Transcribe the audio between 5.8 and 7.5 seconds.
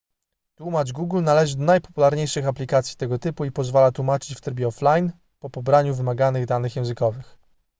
wymaganych danych językowych